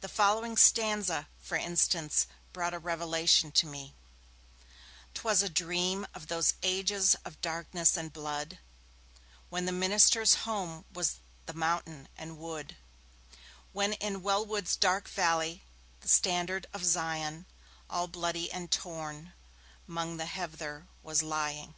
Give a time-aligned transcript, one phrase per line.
[0.00, 3.94] The following stanza, for instance, brought a revelation to me:
[5.14, 8.58] 'Twas a dream of those ages of darkness and blood,
[9.50, 12.76] When the minister's home was the mountain and wood;
[13.72, 15.62] When in Wellwood's dark valley
[16.00, 17.46] the standard of Zion,
[17.88, 19.32] All bloody and torn,
[19.86, 21.76] 'mong the heather was lying.